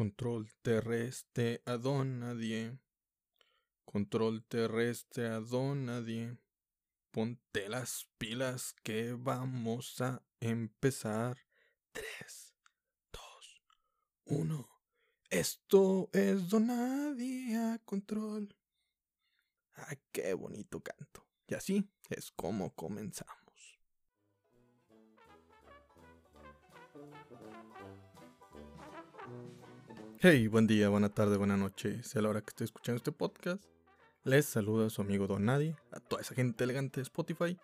[0.00, 2.78] Control terrestre a don nadie.
[3.84, 6.38] Control terrestre a don nadie.
[7.10, 11.36] Ponte las pilas que vamos a empezar.
[11.92, 12.54] 3,
[13.12, 13.62] 2,
[14.24, 14.68] 1.
[15.28, 18.56] Esto es Donadie a control.
[19.74, 21.26] Ah, qué bonito canto.
[21.46, 23.39] Y así es como comenzamos.
[30.22, 32.02] Hey, buen día, buena tarde, buena noche.
[32.02, 33.64] Sea la hora que esté escuchando este podcast.
[34.22, 37.56] Les saluda su amigo Don Nadie, a toda esa gente elegante de Spotify,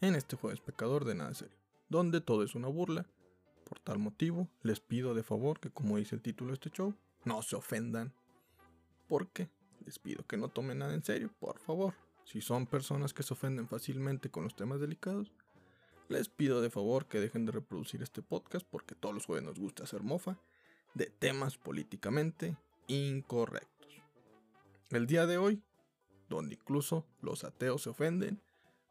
[0.00, 1.56] en este jueves pecador de nada serio,
[1.88, 3.04] donde todo es una burla.
[3.68, 6.94] Por tal motivo, les pido de favor que, como dice el título de este show,
[7.24, 8.14] no se ofendan.
[9.08, 9.48] Porque
[9.84, 11.94] les pido que no tomen nada en serio, por favor.
[12.22, 15.32] Si son personas que se ofenden fácilmente con los temas delicados,
[16.08, 19.58] les pido de favor que dejen de reproducir este podcast porque todos los jueves nos
[19.58, 20.38] gusta hacer mofa
[20.94, 22.56] de temas políticamente
[22.86, 23.74] incorrectos.
[24.90, 25.62] El día de hoy,
[26.28, 28.40] donde incluso los ateos se ofenden,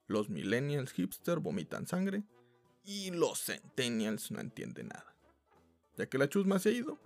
[0.07, 2.23] los millennials hipster vomitan sangre
[2.83, 5.15] y los centennials no entienden nada.
[5.97, 6.99] Ya que la chusma se ha ido,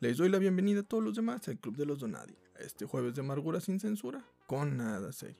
[0.00, 3.14] les doy la bienvenida a todos los demás al Club de los Donadi, este jueves
[3.14, 5.36] de amargura sin censura, con nada serio.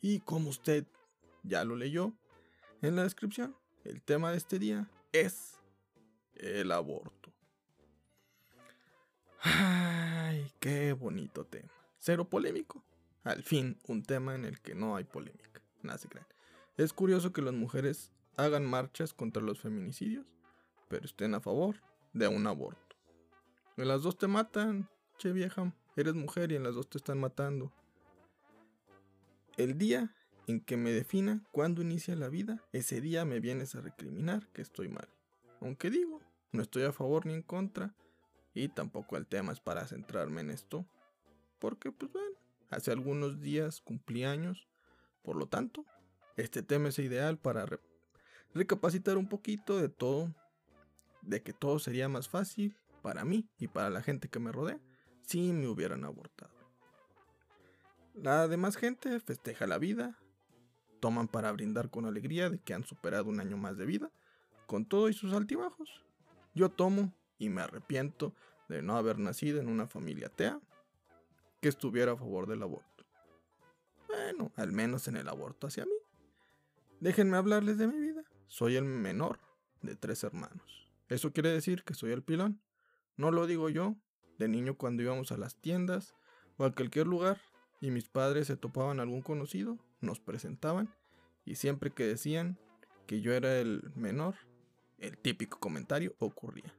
[0.00, 0.86] Y como usted
[1.42, 2.12] ya lo leyó
[2.82, 5.58] en la descripción, el tema de este día es
[6.34, 7.32] el aborto.
[9.44, 11.68] Ay, qué bonito tema.
[11.98, 12.84] Cero polémico.
[13.24, 15.60] Al fin, un tema en el que no hay polémica.
[15.82, 16.08] Nada se.
[16.76, 20.26] Es curioso que las mujeres hagan marchas contra los feminicidios,
[20.88, 21.80] pero estén a favor
[22.12, 22.96] de un aborto.
[23.76, 25.74] En las dos te matan, che vieja.
[25.96, 27.72] Eres mujer y en las dos te están matando.
[29.56, 30.14] El día
[30.46, 34.62] en que me defina cuándo inicia la vida, ese día me vienes a recriminar que
[34.62, 35.08] estoy mal.
[35.60, 36.20] Aunque digo,
[36.52, 37.94] no estoy a favor ni en contra,
[38.54, 40.86] y tampoco el tema es para centrarme en esto.
[41.58, 42.36] Porque, pues bueno,
[42.70, 44.68] hace algunos días cumplí años.
[45.22, 45.84] Por lo tanto,
[46.36, 47.66] este tema es ideal para
[48.54, 50.34] recapacitar un poquito de todo.
[51.22, 54.80] De que todo sería más fácil para mí y para la gente que me rodea
[55.22, 56.52] si me hubieran abortado.
[58.14, 60.18] La demás gente festeja la vida,
[61.00, 64.10] toman para brindar con alegría de que han superado un año más de vida,
[64.66, 66.04] con todo y sus altibajos.
[66.54, 68.36] Yo tomo y me arrepiento
[68.68, 70.60] de no haber nacido en una familia atea
[71.60, 73.04] que estuviera a favor del aborto.
[74.06, 75.92] Bueno, al menos en el aborto hacia mí.
[77.00, 78.22] Déjenme hablarles de mi vida.
[78.46, 79.40] Soy el menor
[79.80, 80.88] de tres hermanos.
[81.08, 82.60] Eso quiere decir que soy el pilón.
[83.16, 83.96] No lo digo yo.
[84.38, 86.14] De niño cuando íbamos a las tiendas
[86.58, 87.40] o a cualquier lugar
[87.80, 90.94] y mis padres se topaban algún conocido, nos presentaban
[91.44, 92.56] y siempre que decían
[93.08, 94.36] que yo era el menor,
[94.98, 96.72] el típico comentario ocurría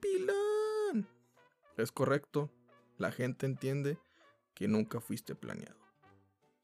[0.00, 1.08] pilón.
[1.76, 2.50] Es correcto,
[2.98, 3.98] la gente entiende
[4.54, 5.78] que nunca fuiste planeado.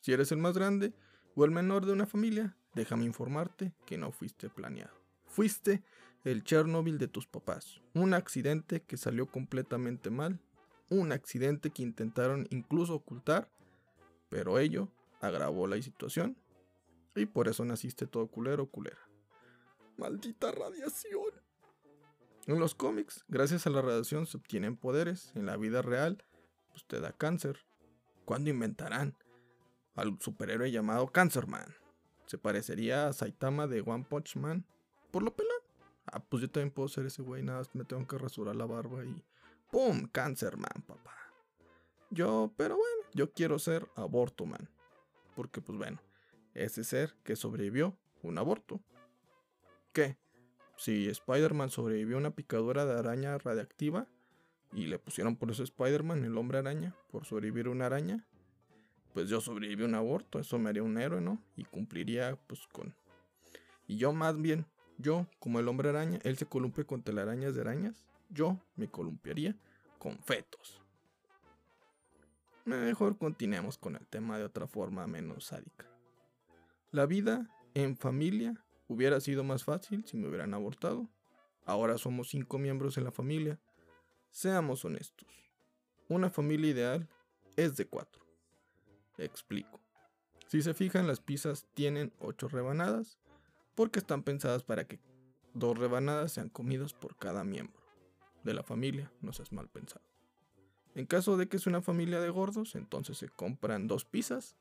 [0.00, 0.92] Si eres el más grande
[1.34, 4.94] o el menor de una familia, déjame informarte que no fuiste planeado.
[5.26, 5.82] Fuiste
[6.24, 10.40] el Chernobyl de tus papás, un accidente que salió completamente mal,
[10.90, 13.50] un accidente que intentaron incluso ocultar,
[14.28, 14.88] pero ello
[15.20, 16.36] agravó la situación
[17.14, 18.98] y por eso naciste todo culero culera.
[19.96, 21.45] Maldita radiación.
[22.46, 25.32] En los cómics, gracias a la radiación se obtienen poderes.
[25.34, 26.24] En la vida real,
[26.70, 27.66] pues te da cáncer.
[28.24, 29.16] ¿Cuándo inventarán
[29.96, 31.74] al superhéroe llamado Cancerman?
[32.26, 34.64] Se parecería a Saitama de One Punch Man.
[35.10, 35.56] Por lo pelón.
[36.06, 39.04] Ah, pues yo también puedo ser ese güey, nada me tengo que rasurar la barba
[39.04, 39.24] y.
[39.72, 40.06] ¡Pum!
[40.06, 41.16] Cancerman, papá.
[42.10, 44.70] Yo, pero bueno, yo quiero ser Aborto Man.
[45.34, 46.00] Porque, pues bueno,
[46.54, 48.80] ese ser que sobrevivió un aborto.
[49.92, 50.16] ¿Qué?
[50.76, 54.06] Si Spider-Man sobrevivió a una picadura de araña radiactiva
[54.72, 58.26] y le pusieron por eso Spider-Man, el hombre araña, por sobrevivir a una araña,
[59.14, 61.40] pues yo sobreviví a un aborto, eso me haría un héroe, ¿no?
[61.56, 62.94] Y cumpliría pues con...
[63.86, 64.66] Y yo más bien,
[64.98, 69.56] yo como el hombre araña, él se columpia con telarañas de arañas, yo me columpiaría
[69.98, 70.82] con fetos.
[72.66, 75.86] Mejor continuemos con el tema de otra forma menos sádica.
[76.90, 81.08] La vida en familia Hubiera sido más fácil si me hubieran abortado.
[81.64, 83.58] Ahora somos cinco miembros en la familia.
[84.30, 85.28] Seamos honestos.
[86.08, 87.08] Una familia ideal
[87.56, 88.24] es de cuatro.
[89.18, 89.80] Explico.
[90.46, 93.18] Si se fijan, las pizzas tienen ocho rebanadas
[93.74, 95.00] porque están pensadas para que
[95.54, 97.82] dos rebanadas sean comidas por cada miembro
[98.44, 99.10] de la familia.
[99.20, 100.04] No seas mal pensado.
[100.94, 104.56] En caso de que es una familia de gordos, entonces se compran dos pizzas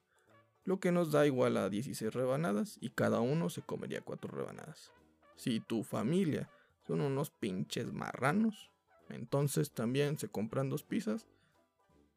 [0.65, 4.91] lo que nos da igual a 16 rebanadas y cada uno se comería 4 rebanadas.
[5.35, 6.49] Si tu familia
[6.81, 8.71] son unos pinches marranos,
[9.09, 11.27] Entonces también se compran dos pizzas,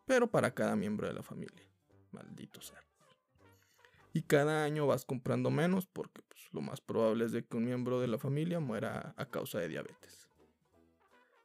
[0.07, 1.69] pero para cada miembro de la familia.
[2.13, 2.83] Maldito sea.
[4.15, 7.67] Y cada año vas comprando menos porque pues, lo más probable es de que un
[7.67, 10.29] miembro de la familia muera a causa de diabetes.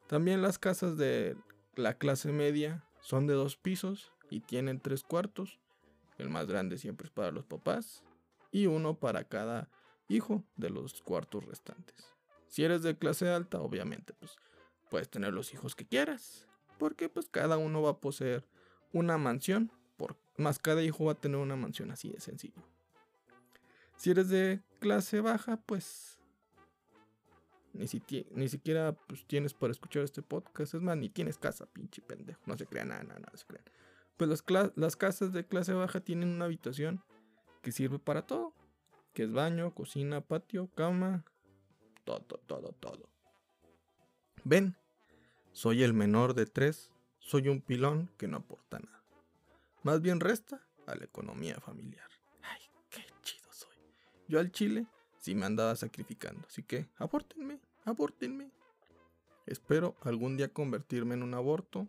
[0.07, 1.35] También las casas de
[1.75, 5.59] la clase media son de dos pisos y tienen tres cuartos.
[6.23, 8.01] El más grande siempre es para los papás
[8.49, 9.69] y uno para cada
[10.07, 12.05] hijo de los cuartos restantes.
[12.47, 14.37] Si eres de clase alta, obviamente, pues
[14.89, 16.47] puedes tener los hijos que quieras,
[16.79, 18.47] porque pues cada uno va a poseer
[18.93, 22.63] una mansión, por, más cada hijo va a tener una mansión así de sencillo.
[23.97, 26.19] Si eres de clase baja, pues
[27.73, 27.85] ni,
[28.31, 32.39] ni siquiera pues, tienes para escuchar este podcast, es más, ni tienes casa, pinche pendejo,
[32.45, 33.65] no se crean, nada, nada, no se crean.
[34.18, 37.04] Pues las, las casas de clase baja tienen una habitación
[37.62, 38.54] que sirve para todo,
[39.13, 41.24] que es baño, cocina, patio, cama,
[42.04, 43.10] todo, todo, todo.
[44.44, 44.75] Ven,
[45.54, 49.04] soy el menor de tres, soy un pilón que no aporta nada.
[49.83, 52.07] Más bien resta a la economía familiar.
[52.42, 53.77] Ay, qué chido soy.
[54.27, 54.88] Yo al chile
[55.19, 58.51] sí me andaba sacrificando, así que abórtenme, abórtenme.
[59.45, 61.88] Espero algún día convertirme en un aborto.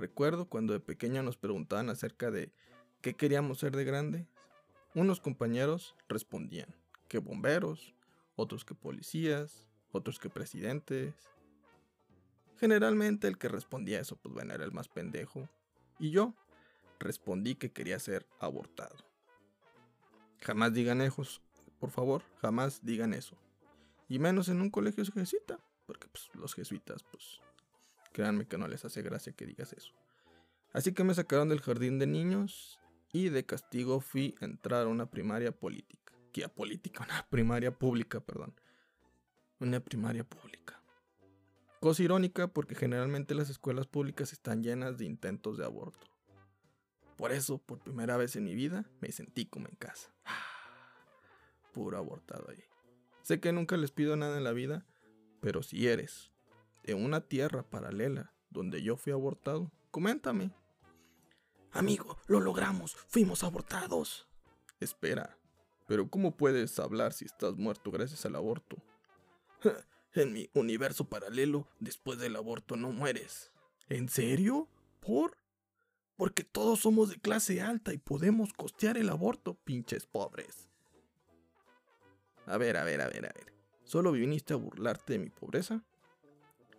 [0.00, 2.50] Recuerdo cuando de pequeña nos preguntaban acerca de
[3.02, 4.26] qué queríamos ser de grande.
[4.94, 6.74] Unos compañeros respondían
[7.06, 7.94] que bomberos,
[8.34, 11.12] otros que policías, otros que presidentes.
[12.56, 15.50] Generalmente el que respondía eso, pues bueno, era el más pendejo.
[15.98, 16.32] Y yo
[16.98, 18.96] respondí que quería ser abortado.
[20.40, 21.24] Jamás digan eso,
[21.78, 23.36] por favor, jamás digan eso.
[24.08, 27.42] Y menos en un colegio jesuita, porque pues, los jesuitas, pues,
[28.12, 29.92] créanme que no les hace gracia que digas eso.
[30.72, 32.78] Así que me sacaron del jardín de niños
[33.12, 36.00] y de castigo fui a entrar a una primaria política
[36.48, 38.54] política, una primaria pública, perdón.
[39.58, 40.80] Una primaria pública.
[41.80, 46.06] Cosa irónica porque generalmente las escuelas públicas están llenas de intentos de aborto.
[47.16, 50.10] Por eso, por primera vez en mi vida, me sentí como en casa.
[51.72, 52.62] Puro abortado ahí.
[53.22, 54.86] Sé que nunca les pido nada en la vida,
[55.40, 56.29] pero si eres
[56.84, 60.50] en una tierra paralela donde yo fui abortado, coméntame.
[61.72, 64.28] Amigo, lo logramos, fuimos abortados.
[64.80, 65.38] Espera,
[65.86, 68.76] pero ¿cómo puedes hablar si estás muerto gracias al aborto?
[70.14, 73.52] en mi universo paralelo, después del aborto no mueres.
[73.88, 74.68] ¿En serio?
[75.00, 75.36] ¿Por?
[76.16, 80.68] Porque todos somos de clase alta y podemos costear el aborto, pinches pobres.
[82.46, 83.54] A ver, a ver, a ver, a ver.
[83.84, 85.84] ¿Solo viniste a burlarte de mi pobreza?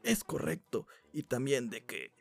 [0.03, 2.12] Es correcto, y también de que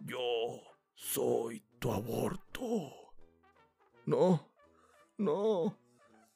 [0.00, 0.60] yo
[0.94, 3.12] soy tu aborto.
[4.04, 4.50] No,
[5.16, 5.78] no,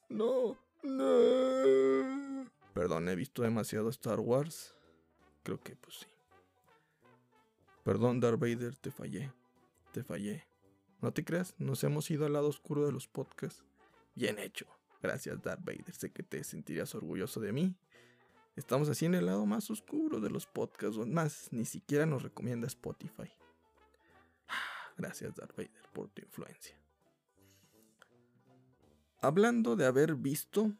[0.09, 2.51] no, no.
[2.73, 4.75] Perdón, he visto demasiado Star Wars.
[5.43, 6.07] Creo que pues sí.
[7.83, 9.31] Perdón, Darth Vader, te fallé.
[9.91, 10.47] Te fallé.
[11.01, 13.63] No te creas, nos hemos ido al lado oscuro de los podcasts.
[14.15, 14.65] Bien hecho.
[15.01, 15.93] Gracias, Darth Vader.
[15.93, 17.75] Sé que te sentirías orgulloso de mí.
[18.55, 20.97] Estamos así en el lado más oscuro de los podcasts.
[21.07, 23.31] Más, ni siquiera nos recomienda Spotify.
[24.97, 26.75] Gracias, Darth Vader, por tu influencia.
[29.21, 30.73] Hablando de haber visto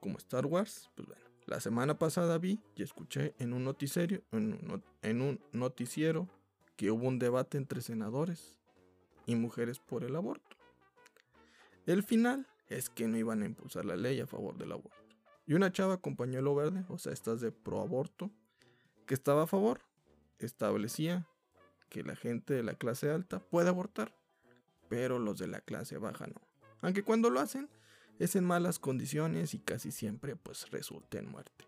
[0.00, 5.20] como Star Wars, pues bueno, la semana pasada vi y escuché en un noticiero, en
[5.20, 6.28] un, noticiero
[6.76, 8.56] que hubo un debate entre senadores
[9.26, 10.56] y mujeres por el aborto.
[11.84, 15.01] El final es que no iban a impulsar la ley a favor del aborto.
[15.46, 18.30] Y una chava con pañuelo verde, o sea, estas de pro aborto,
[19.06, 19.80] que estaba a favor,
[20.38, 21.26] establecía
[21.88, 24.14] que la gente de la clase alta puede abortar,
[24.88, 26.40] pero los de la clase baja no.
[26.80, 27.68] Aunque cuando lo hacen,
[28.18, 31.66] es en malas condiciones y casi siempre pues resulta en muerte.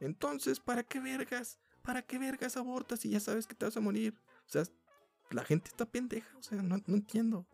[0.00, 1.58] Entonces, ¿para qué vergas?
[1.82, 4.14] ¿Para qué vergas abortas si ya sabes que te vas a morir?
[4.46, 4.64] O sea,
[5.30, 7.46] la gente está pendeja, o sea, no entiendo.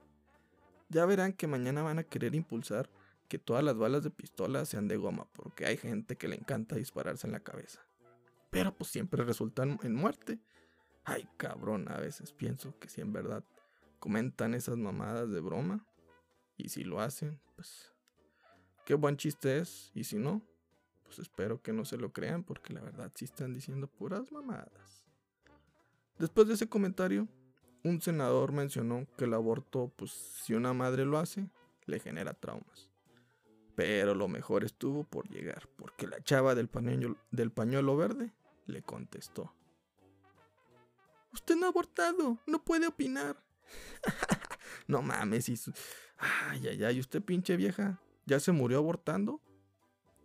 [0.88, 2.90] Ya verán que mañana van a querer impulsar
[3.30, 6.74] que todas las balas de pistola sean de goma, porque hay gente que le encanta
[6.74, 7.80] dispararse en la cabeza.
[8.50, 10.40] Pero pues siempre resultan en muerte.
[11.04, 13.44] Ay, cabrón, a veces pienso que si en verdad
[14.00, 15.86] comentan esas mamadas de broma,
[16.56, 17.92] y si lo hacen, pues
[18.84, 19.92] qué buen chiste es.
[19.94, 20.42] Y si no,
[21.04, 25.06] pues espero que no se lo crean porque la verdad sí están diciendo puras mamadas.
[26.18, 27.28] Después de ese comentario,
[27.84, 31.48] un senador mencionó que el aborto, pues si una madre lo hace,
[31.86, 32.89] le genera traumas.
[33.80, 38.30] Pero lo mejor estuvo por llegar, porque la chava del pañuelo, verde
[38.66, 39.54] le contestó.
[41.32, 43.42] Usted no ha abortado, no puede opinar.
[44.86, 45.58] no mames, y
[46.18, 49.40] Ay, ay, ay, usted pinche vieja, ¿Ya se murió abortando?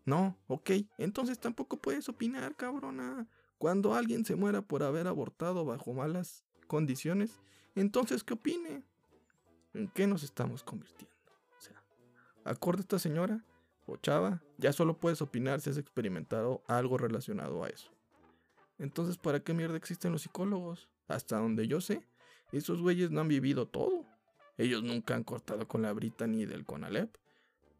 [0.03, 3.25] No, ok, entonces tampoco puedes opinar, cabrona.
[3.57, 7.39] Cuando alguien se muera por haber abortado bajo malas condiciones,
[7.73, 8.83] entonces ¿qué opine?
[9.73, 11.14] ¿En qué nos estamos convirtiendo?
[12.45, 13.43] Acorde esta señora
[13.85, 17.91] o chava, ya solo puedes opinar si has experimentado algo relacionado a eso.
[18.77, 20.87] Entonces, ¿para qué mierda existen los psicólogos?
[21.07, 22.01] Hasta donde yo sé,
[22.51, 24.05] esos güeyes no han vivido todo.
[24.57, 27.15] Ellos nunca han cortado con la brita ni del Conalep.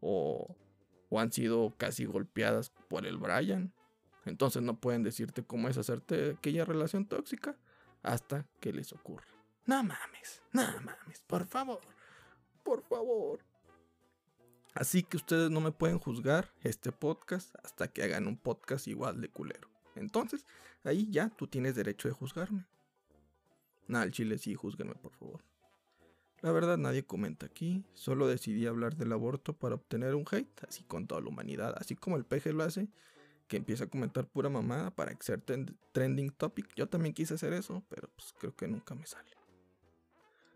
[0.02, 0.56] O,
[1.10, 3.74] o han sido casi golpeadas por el Brian.
[4.26, 7.56] Entonces no pueden decirte cómo es hacerte aquella relación tóxica
[8.02, 9.26] hasta que les ocurra.
[9.66, 11.82] No mames, no mames, por favor,
[12.64, 13.40] por favor.
[14.76, 19.22] Así que ustedes no me pueden juzgar este podcast hasta que hagan un podcast igual
[19.22, 19.70] de culero.
[19.96, 20.46] Entonces,
[20.84, 22.66] ahí ya tú tienes derecho de juzgarme.
[23.88, 25.42] Nah, chile sí, júzguenme por favor.
[26.42, 30.84] La verdad nadie comenta aquí, solo decidí hablar del aborto para obtener un hate, así
[30.84, 32.90] con toda la humanidad, así como el peje lo hace,
[33.48, 35.42] que empieza a comentar pura mamada para ser
[35.94, 36.68] trending topic.
[36.76, 39.32] Yo también quise hacer eso, pero pues creo que nunca me sale.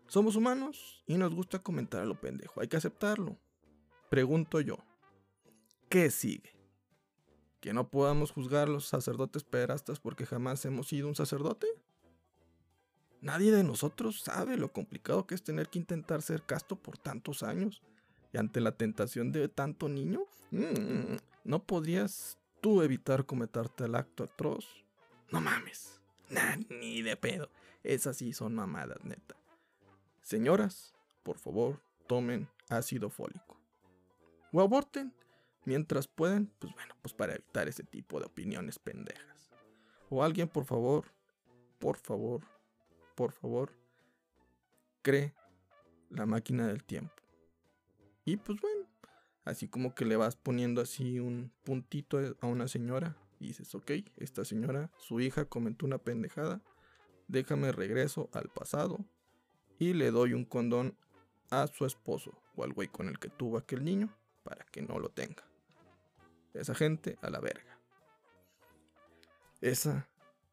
[0.08, 3.38] Somos humanos y nos gusta comentar a lo pendejo, hay que aceptarlo.
[4.10, 4.76] Pregunto yo,
[5.88, 6.50] ¿qué sigue?
[7.60, 11.68] ¿Que no podamos juzgar a los sacerdotes pederastas porque jamás hemos sido un sacerdote?
[13.20, 17.44] Nadie de nosotros sabe lo complicado que es tener que intentar ser casto por tantos
[17.44, 17.82] años.
[18.32, 24.24] Y ante la tentación de tanto niño, mm, no podrías tú evitar cometerte el acto
[24.24, 24.66] atroz.
[25.30, 26.00] No mames.
[26.68, 27.48] ni de pedo.
[27.84, 29.36] Esas sí son mamadas, neta.
[30.20, 33.59] Señoras, por favor, tomen ácido fólico
[34.52, 35.12] o aborten
[35.64, 39.50] mientras pueden, pues bueno, pues para evitar ese tipo de opiniones pendejas.
[40.08, 41.06] O alguien, por favor,
[41.78, 42.42] por favor,
[43.14, 43.72] por favor,
[45.02, 45.34] cree
[46.08, 47.14] la máquina del tiempo.
[48.24, 48.86] Y pues bueno,
[49.44, 53.16] así como que le vas poniendo así un puntito a una señora
[53.46, 56.60] dices, ok, esta señora, su hija comentó una pendejada,
[57.28, 59.04] déjame regreso al pasado
[59.78, 60.96] y le doy un condón
[61.50, 64.98] a su esposo o al güey con el que tuvo aquel niño para que no
[64.98, 65.44] lo tenga.
[66.54, 67.78] Esa gente a la verga.
[69.60, 70.08] Esa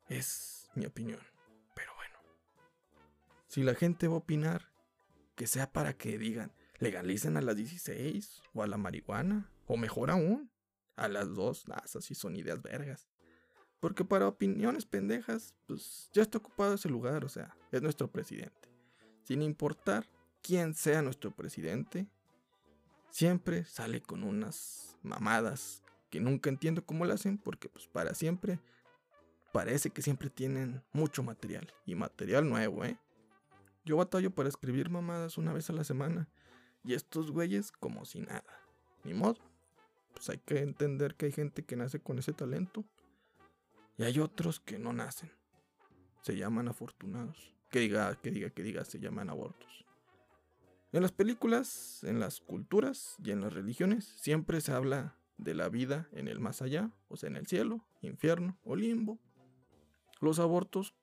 [0.09, 1.21] es mi opinión.
[1.75, 2.17] Pero bueno.
[3.47, 4.69] Si la gente va a opinar,
[5.35, 10.11] que sea para que digan, legalicen a las 16 o a la marihuana, o mejor
[10.11, 10.51] aún,
[10.95, 13.07] a las dos, esas sí son ideas vergas.
[13.79, 18.69] Porque para opiniones pendejas, pues ya está ocupado ese lugar, o sea, es nuestro presidente.
[19.23, 20.09] Sin importar
[20.41, 22.07] quién sea nuestro presidente,
[23.17, 25.81] siempre sale con unas mamadas
[26.11, 28.59] que nunca entiendo cómo lo hacen porque pues para siempre
[29.51, 32.99] parece que siempre tienen mucho material y material nuevo, ¿eh?
[33.85, 36.29] Yo batallo para escribir mamadas una vez a la semana
[36.83, 38.61] y estos güeyes como si nada.
[39.03, 39.39] Ni modo.
[40.13, 42.85] Pues hay que entender que hay gente que nace con ese talento
[43.97, 45.31] y hay otros que no nacen.
[46.21, 47.55] Se llaman afortunados.
[47.71, 49.86] Que diga, que diga, que diga, se llaman abortos.
[50.93, 55.67] En las películas, en las culturas y en las religiones siempre se habla de la
[55.67, 59.19] vida en el más allá, o sea, en el cielo, infierno o limbo.
[60.21, 60.95] Los abortos,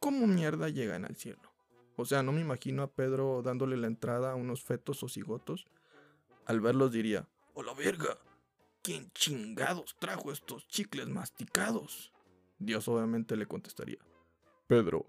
[0.00, 1.52] ¿cómo mierda llegan al cielo?
[1.96, 5.66] O sea, no me imagino a Pedro dándole la entrada a unos fetos o cigotos.
[6.46, 8.18] Al verlos diría, ¡Hola verga!
[8.82, 12.10] ¿Quién chingados trajo estos chicles masticados?
[12.58, 13.98] Dios obviamente le contestaría,
[14.66, 15.04] Pedro,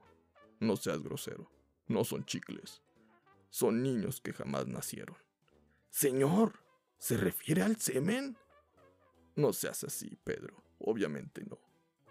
[0.59, 1.49] no seas grosero,
[1.87, 2.81] no son chicles,
[3.51, 5.17] son niños que jamás nacieron.
[5.89, 6.63] Señor,
[6.97, 8.37] ¿se refiere al semen?
[9.35, 10.63] No seas así, Pedro.
[10.79, 11.59] Obviamente no.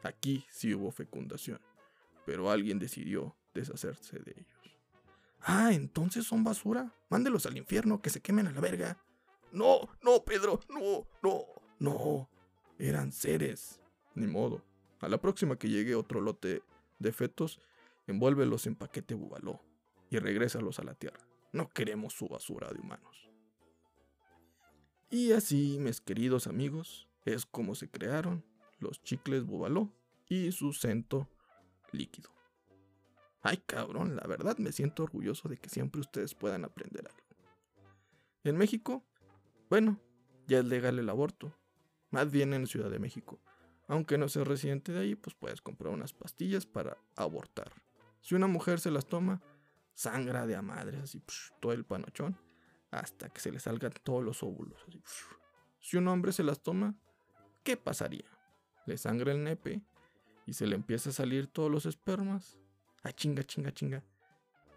[0.03, 1.61] Aquí sí hubo fecundación,
[2.25, 4.79] pero alguien decidió deshacerse de ellos.
[5.41, 6.95] Ah, entonces son basura.
[7.09, 9.03] Mándelos al infierno, que se quemen a la verga.
[9.51, 11.47] No, no, Pedro, no, no,
[11.79, 12.31] no.
[12.79, 13.81] Eran seres.
[14.15, 14.63] Ni modo.
[15.01, 16.63] A la próxima que llegue otro lote
[16.99, 17.61] de fetos,
[18.07, 19.61] envuélvelos en paquete bubaló
[20.11, 21.30] y regrésalos a la tierra.
[21.53, 23.29] No queremos su basura de humanos.
[25.11, 28.45] Y así, mis queridos amigos, es como se crearon
[28.79, 29.93] los chicles Bubaló
[30.29, 31.29] y su cento
[31.93, 32.31] líquido.
[33.43, 37.21] Ay cabrón, la verdad me siento orgulloso de que siempre ustedes puedan aprender algo.
[38.45, 39.05] En México,
[39.69, 39.99] bueno,
[40.47, 41.55] ya es legal el aborto,
[42.11, 43.41] más bien en Ciudad de México.
[43.89, 47.73] Aunque no seas residente de ahí, pues puedes comprar unas pastillas para abortar.
[48.21, 49.43] Si una mujer se las toma,
[50.01, 51.23] sangra de a madres, así,
[51.61, 52.35] todo el panochón,
[52.91, 54.83] hasta que se le salgan todos los óvulos.
[55.79, 56.95] Si un hombre se las toma,
[57.65, 58.25] ¿qué pasaría?
[58.87, 59.83] Le sangra el nepe
[60.47, 62.59] y se le empieza a salir todos los espermas.
[63.03, 64.03] Ah, chinga, chinga, chinga.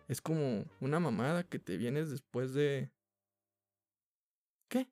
[0.09, 2.91] Es como una mamada que te vienes después de...
[4.67, 4.89] ¿Qué?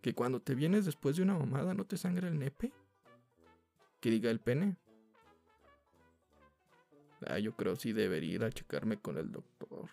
[0.00, 2.72] ¿Que cuando te vienes después de una mamada no te sangra el nepe?
[4.00, 4.78] Que diga el pene.
[7.26, 9.88] Ah, yo creo sí debería ir a checarme con el doctor.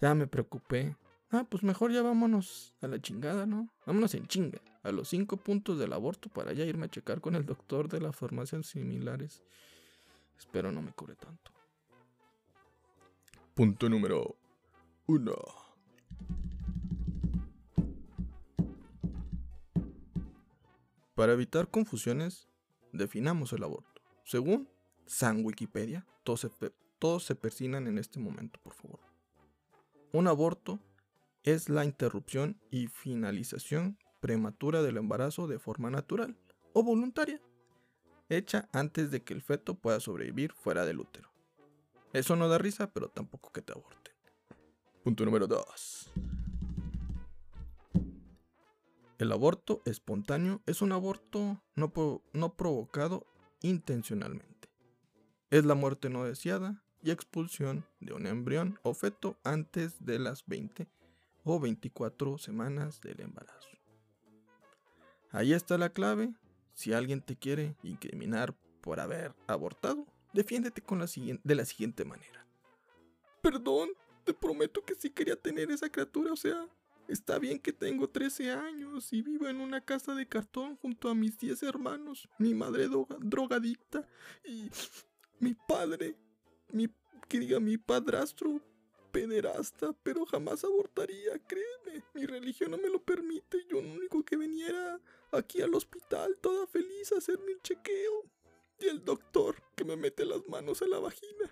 [0.00, 0.96] Ya me preocupé.
[1.30, 3.70] Ah, pues mejor ya vámonos a la chingada, ¿no?
[3.86, 4.60] Vámonos en chinga.
[4.82, 8.00] A los cinco puntos del aborto para ya irme a checar con el doctor de
[8.00, 9.42] las farmacias similares.
[10.38, 11.52] Espero no me cubre tanto.
[13.54, 14.36] Punto número
[15.06, 15.36] uno.
[21.14, 22.48] Para evitar confusiones,
[22.92, 24.02] definamos el aborto.
[24.24, 24.68] Según
[25.12, 26.50] San Wikipedia, todos se,
[26.98, 28.98] todos se persinan en este momento, por favor.
[30.10, 30.78] Un aborto
[31.42, 36.38] es la interrupción y finalización prematura del embarazo de forma natural
[36.72, 37.42] o voluntaria,
[38.30, 41.28] hecha antes de que el feto pueda sobrevivir fuera del útero.
[42.14, 44.14] Eso no da risa, pero tampoco que te aborten.
[45.04, 46.10] Punto número 2.
[49.18, 51.92] El aborto espontáneo es un aborto no,
[52.32, 53.26] no provocado
[53.60, 54.51] intencionalmente.
[55.52, 60.46] Es la muerte no deseada y expulsión de un embrión o feto antes de las
[60.46, 60.88] 20
[61.44, 63.68] o 24 semanas del embarazo.
[65.30, 66.32] Ahí está la clave.
[66.72, 70.82] Si alguien te quiere incriminar por haber abortado, defiéndete
[71.44, 72.46] de la siguiente manera.
[73.42, 73.90] Perdón,
[74.24, 76.66] te prometo que sí quería tener esa criatura, o sea,
[77.08, 81.14] está bien que tengo 13 años y vivo en una casa de cartón junto a
[81.14, 82.88] mis 10 hermanos, mi madre
[83.20, 84.08] drogadicta
[84.46, 84.70] y
[85.42, 86.14] mi padre
[86.72, 86.88] mi,
[87.28, 88.60] que diga mi padrastro
[89.10, 92.04] pederasta, pero jamás abortaría, créeme.
[92.14, 93.58] Mi religión no me lo permite.
[93.68, 95.00] Yo lo único que venía
[95.32, 98.24] aquí al hospital, toda feliz, a hacerme un chequeo.
[98.78, 101.50] Y el doctor que me mete las manos a la vagina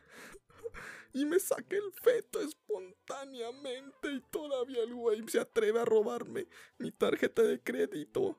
[1.12, 4.12] y me saca el feto espontáneamente.
[4.12, 6.46] Y todavía el güey se atreve a robarme
[6.78, 8.38] mi tarjeta de crédito.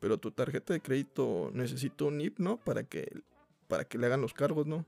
[0.00, 2.58] Pero tu tarjeta de crédito necesita un NIP, ¿no?
[2.58, 3.22] Para que,
[3.68, 4.84] para que le hagan los cargos, ¿no?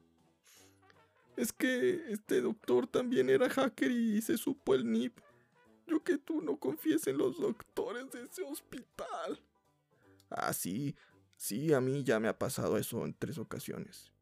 [1.36, 5.18] Es que este doctor también era hacker y se supo el NIP.
[5.86, 9.40] Yo que tú no confíes en los doctores de ese hospital.
[10.28, 10.94] Ah, sí,
[11.36, 14.12] sí, a mí ya me ha pasado eso en tres ocasiones.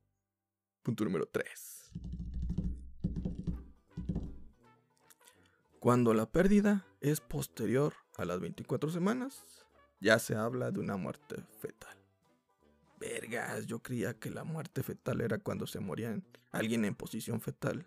[0.83, 1.93] Punto número 3.
[5.81, 9.45] Cuando la pérdida es posterior a las 24 semanas,
[10.01, 11.98] ya se habla de una muerte fetal.
[12.99, 17.87] Vergas, yo creía que la muerte fetal era cuando se moría alguien en posición fetal.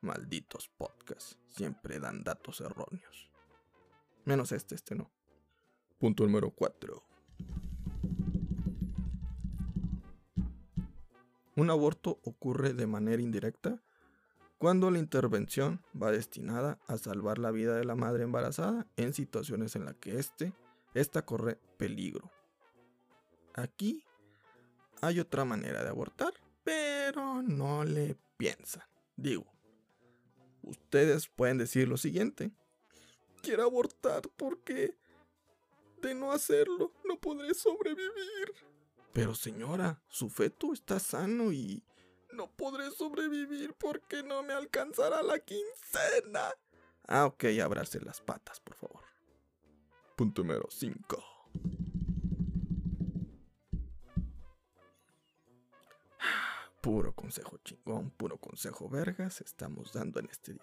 [0.00, 3.30] Malditos podcasts, siempre dan datos erróneos.
[4.24, 5.10] Menos este, este no.
[5.98, 7.02] Punto número 4.
[11.54, 13.80] Un aborto ocurre de manera indirecta
[14.58, 19.76] cuando la intervención va destinada a salvar la vida de la madre embarazada en situaciones
[19.76, 20.52] en las que este,
[20.94, 22.30] esta corre peligro
[23.54, 24.04] Aquí
[25.00, 26.32] hay otra manera de abortar,
[26.64, 28.84] pero no le piensan.
[29.16, 29.46] Digo,
[30.62, 32.50] ustedes pueden decir lo siguiente.
[33.42, 34.96] Quiero abortar porque
[36.00, 38.54] de no hacerlo no podré sobrevivir.
[39.12, 41.82] Pero señora, su feto está sano y
[42.32, 46.50] no podré sobrevivir porque no me alcanzará la quincena.
[47.06, 49.02] Ah, ok, abrace las patas, por favor.
[50.16, 51.42] Punto número 5.
[56.82, 60.62] Puro consejo chingón, puro consejo vergas estamos dando en este día.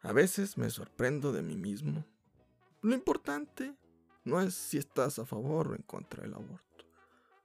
[0.00, 2.04] A veces me sorprendo de mí mismo.
[2.82, 3.76] Lo importante
[4.24, 6.84] no es si estás a favor o en contra del aborto.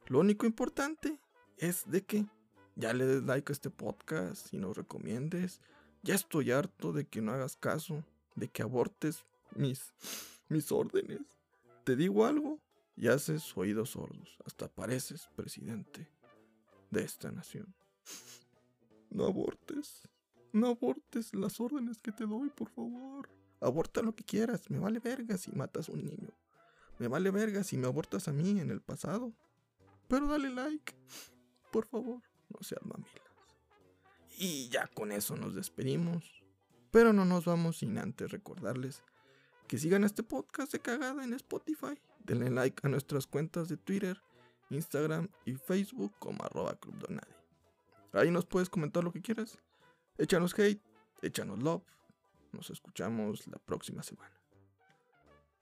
[0.07, 1.19] Lo único importante
[1.57, 2.25] es de que
[2.75, 5.61] ya le des like a este podcast y nos recomiendes.
[6.01, 9.93] Ya estoy harto de que no hagas caso, de que abortes mis,
[10.49, 11.21] mis órdenes.
[11.83, 12.59] Te digo algo
[12.95, 14.39] y haces oídos sordos.
[14.43, 16.09] Hasta pareces presidente
[16.93, 17.75] de esta nación.
[19.09, 20.07] No abortes.
[20.53, 23.29] No abortes las órdenes que te doy, por favor.
[23.59, 24.69] Aborta lo que quieras.
[24.69, 26.29] Me vale verga si matas a un niño.
[26.99, 29.33] Me vale verga si me abortas a mí en el pasado.
[30.07, 30.93] Pero dale like.
[31.71, 33.11] Por favor, no seas mamilas.
[34.37, 36.43] Y ya con eso nos despedimos.
[36.91, 39.01] Pero no nos vamos sin antes recordarles
[39.67, 41.99] que sigan este podcast de cagada en Spotify.
[42.23, 44.21] Denle like a nuestras cuentas de Twitter
[44.73, 47.33] Instagram y Facebook como arroba Club Donadi.
[48.13, 49.57] Ahí nos puedes comentar lo que quieras.
[50.17, 50.81] Échanos hate,
[51.21, 51.83] échanos love.
[52.51, 54.39] Nos escuchamos la próxima semana.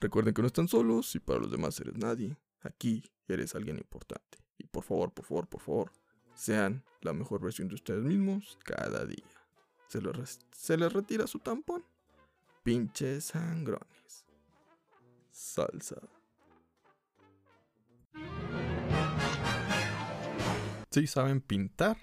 [0.02, 2.38] Recuerden que no están solos y para los demás eres nadie.
[2.62, 4.40] Aquí eres alguien importante.
[4.58, 5.92] Y por favor, por favor, por favor,
[6.34, 9.26] sean la mejor versión de ustedes mismos cada día.
[9.88, 11.84] Se les, se les retira su tampón.
[12.64, 14.26] Pinches sangrones.
[15.32, 16.02] Salsa.
[20.92, 21.98] Si saben pintar,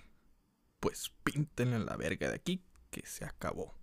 [0.81, 3.78] pues píntenle la verga de aquí que se acabó.